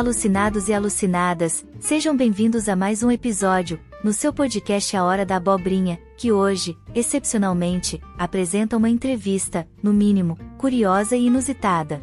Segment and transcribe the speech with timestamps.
[0.00, 5.36] Alucinados e alucinadas, sejam bem-vindos a mais um episódio, no seu podcast A Hora da
[5.36, 12.00] Abobrinha, que hoje, excepcionalmente, apresenta uma entrevista, no mínimo, curiosa e inusitada.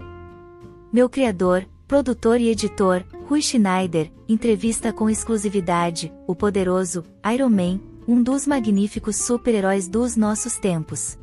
[0.93, 7.03] Meu criador, produtor e editor, Rui Schneider, entrevista com exclusividade, o poderoso,
[7.33, 11.17] Iron Man, um dos magníficos super-heróis dos nossos tempos.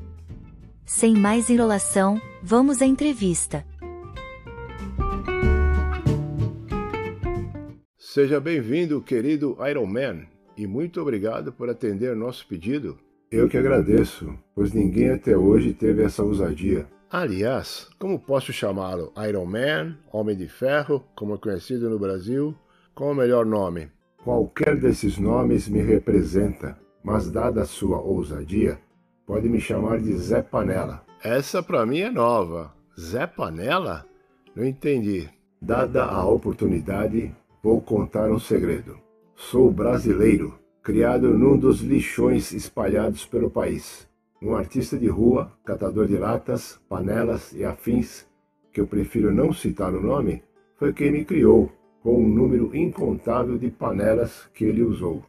[0.84, 3.64] Sem mais enrolação, vamos à entrevista.
[8.06, 10.26] Seja bem-vindo, querido Iron Man,
[10.58, 12.98] e muito obrigado por atender nosso pedido.
[13.30, 16.86] Eu que agradeço, pois ninguém até hoje teve essa ousadia.
[17.10, 19.10] Aliás, como posso chamá-lo?
[19.26, 22.54] Iron Man, Homem de Ferro, como é conhecido no Brasil?
[22.94, 23.88] Qual o melhor nome?
[24.22, 28.78] Qualquer desses nomes me representa, mas dada a sua ousadia,
[29.26, 31.02] pode me chamar de Zé Panela.
[31.22, 32.70] Essa para mim é nova.
[33.00, 34.04] Zé Panela?
[34.54, 35.26] Não entendi.
[35.60, 37.34] Dada a oportunidade,
[37.64, 38.98] Vou contar um segredo.
[39.34, 44.06] Sou brasileiro, criado num dos lixões espalhados pelo país.
[44.42, 48.26] Um artista de rua, catador de latas, panelas e afins,
[48.70, 50.42] que eu prefiro não citar o nome,
[50.76, 55.24] foi quem me criou, com um número incontável de panelas que ele usou.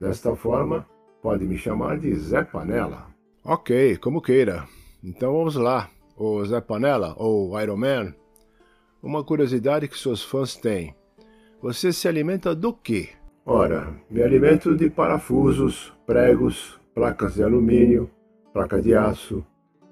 [0.00, 0.86] Desta forma,
[1.20, 3.08] pode me chamar de Zé Panela.
[3.42, 4.64] Ok, como queira.
[5.02, 5.90] Então vamos lá.
[6.16, 8.14] O Zé Panela, ou Iron Man,
[9.02, 10.94] uma curiosidade que seus fãs têm.
[11.64, 13.08] Você se alimenta do quê?
[13.46, 18.10] Ora, me alimento de parafusos, pregos, placas de alumínio,
[18.52, 19.42] placa de aço,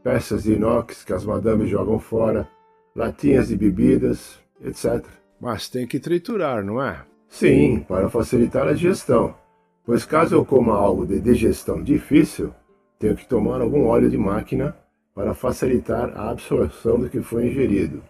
[0.05, 2.47] peças de inox que as madames jogam fora,
[2.95, 5.03] latinhas de bebidas, etc.
[5.41, 7.07] Mas tem que triturar, não é?
[7.27, 9.35] Sim, para facilitar a digestão.
[9.83, 12.53] Pois caso eu coma algo de digestão difícil,
[12.99, 14.77] tenho que tomar algum óleo de máquina
[15.15, 18.03] para facilitar a absorção do que foi ingerido.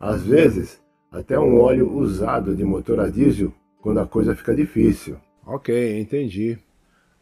[0.00, 5.16] Às vezes, até um óleo usado de motor a diesel quando a coisa fica difícil.
[5.46, 6.58] Ok, entendi.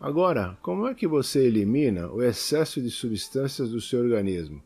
[0.01, 4.63] Agora, como é que você elimina o excesso de substâncias do seu organismo?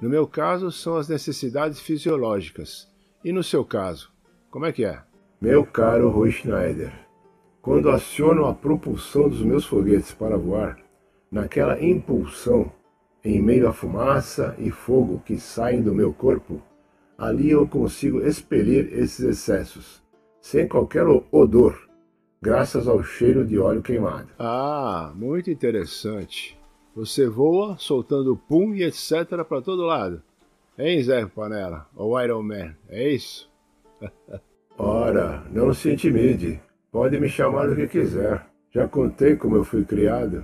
[0.00, 2.88] No meu caso, são as necessidades fisiológicas.
[3.22, 4.10] E no seu caso,
[4.50, 5.02] como é que é?
[5.40, 6.92] Meu caro Rui Schneider,
[7.60, 10.78] quando aciono a propulsão dos meus foguetes para voar,
[11.30, 12.72] naquela impulsão,
[13.22, 16.62] em meio à fumaça e fogo que saem do meu corpo,
[17.20, 20.02] Ali eu consigo expelir esses excessos,
[20.40, 21.78] sem qualquer odor,
[22.40, 24.30] graças ao cheiro de óleo queimado.
[24.38, 26.58] Ah, muito interessante.
[26.96, 30.22] Você voa soltando pum e etc para todo lado.
[30.78, 31.86] Hein, Zé Panela?
[31.94, 33.50] Ou Iron Man, é isso?
[34.78, 36.58] Ora, não se intimide.
[36.90, 38.46] Pode me chamar do que quiser.
[38.70, 40.42] Já contei como eu fui criado.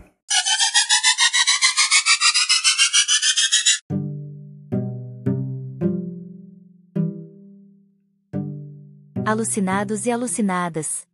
[9.27, 11.05] Alucinados e alucinadas.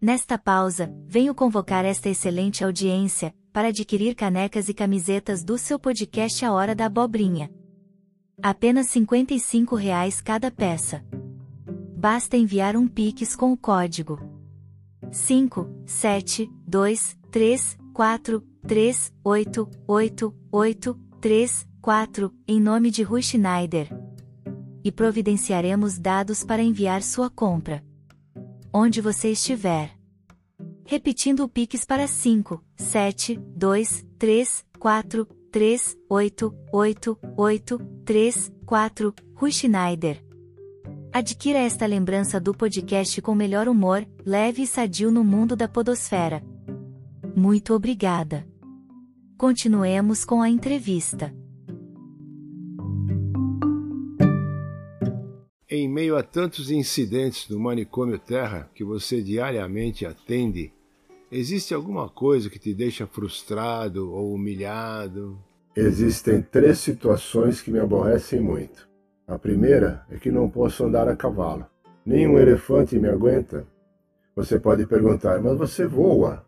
[0.00, 6.44] Nesta pausa, venho convocar esta excelente audiência para adquirir canecas e camisetas do seu podcast
[6.44, 7.50] A Hora da Abobrinha.
[8.40, 11.04] Apenas 55 reais cada peça.
[11.96, 14.20] Basta enviar um Pix com o código
[15.10, 23.22] 5, 7, 2, 3, 4, 3, 8, 8, 8, 3, 4, em nome de Rui
[23.22, 24.03] Schneider
[24.84, 27.82] e providenciaremos dados para enviar sua compra.
[28.72, 29.90] Onde você estiver.
[30.84, 39.14] Repetindo o Pix para 5, 7, 2, 3, 4, 3, 8, 8, 8, 3, 4,
[39.34, 40.22] Rui Schneider.
[41.12, 46.44] Adquira esta lembrança do podcast com melhor humor, leve e sadio no mundo da podosfera.
[47.34, 48.46] Muito obrigada.
[49.38, 51.34] Continuemos com a entrevista.
[55.76, 60.72] Em meio a tantos incidentes do manicômio Terra que você diariamente atende,
[61.32, 65.36] existe alguma coisa que te deixa frustrado ou humilhado?
[65.74, 68.88] Existem três situações que me aborrecem muito.
[69.26, 71.66] A primeira é que não posso andar a cavalo.
[72.06, 73.66] Nenhum elefante me aguenta.
[74.36, 76.46] Você pode perguntar, mas você voa?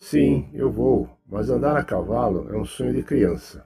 [0.00, 3.64] Sim, eu vou, mas andar a cavalo é um sonho de criança.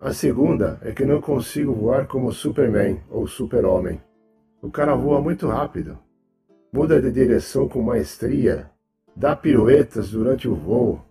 [0.00, 4.00] A segunda é que não consigo voar como Superman ou Super-Homem.
[4.62, 5.98] O cara voa muito rápido,
[6.72, 8.70] muda de direção com maestria,
[9.16, 11.04] dá piruetas durante o voo.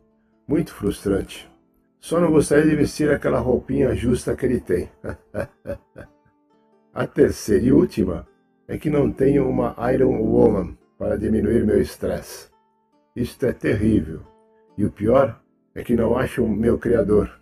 [0.48, 1.51] Muito frustrante.
[2.00, 4.90] Só não gostaria de vestir aquela roupinha justa que ele tem.
[6.94, 8.25] A terceira e última
[8.69, 12.48] é que não tenho uma Iron Woman para diminuir meu estresse.
[13.13, 14.22] Isto é terrível.
[14.78, 15.42] E o pior
[15.75, 17.38] é que não acho meu criador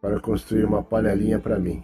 [0.00, 1.82] para construir uma panelinha para mim.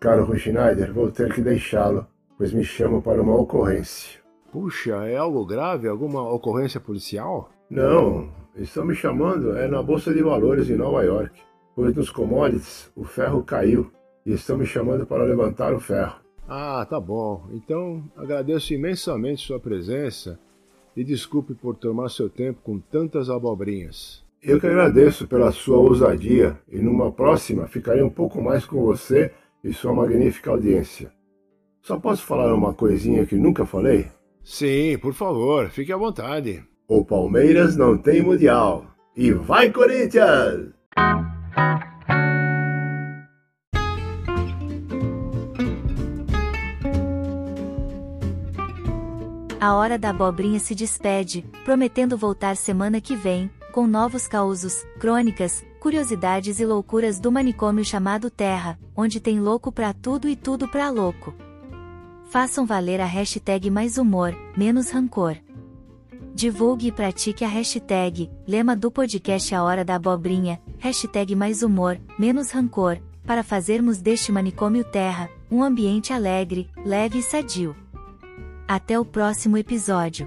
[0.00, 2.06] Caro Rui Schneider, vou ter que deixá-lo
[2.36, 4.20] pois me chamam para uma ocorrência.
[4.52, 5.88] Puxa, é algo grave?
[5.88, 7.50] Alguma ocorrência policial?
[7.68, 11.40] Não, estão me chamando é na Bolsa de Valores em Nova York,
[11.74, 13.90] pois nos commodities o ferro caiu
[14.24, 16.20] e estão me chamando para levantar o ferro.
[16.48, 17.48] Ah, tá bom.
[17.52, 20.38] Então agradeço imensamente sua presença
[20.96, 24.24] e desculpe por tomar seu tempo com tantas abobrinhas.
[24.46, 29.32] Eu que agradeço pela sua ousadia e numa próxima ficarei um pouco mais com você
[29.64, 31.10] e sua magnífica audiência.
[31.82, 34.06] Só posso falar uma coisinha que nunca falei?
[34.44, 36.62] Sim, por favor, fique à vontade.
[36.86, 38.86] O Palmeiras não tem mundial.
[39.16, 40.70] E vai, Corinthians!
[49.58, 55.62] A hora da abobrinha se despede, prometendo voltar semana que vem, com novos causos, crônicas,
[55.78, 60.88] curiosidades e loucuras do manicômio chamado Terra, onde tem louco pra tudo e tudo pra
[60.88, 61.34] louco.
[62.30, 65.36] Façam valer a hashtag mais humor, menos rancor.
[66.34, 72.00] Divulgue e pratique a hashtag, lema do podcast A Hora da Abobrinha, hashtag mais humor,
[72.18, 72.96] menos rancor,
[73.26, 77.76] para fazermos deste manicômio Terra, um ambiente alegre, leve e sadio.
[78.66, 80.26] Até o próximo episódio.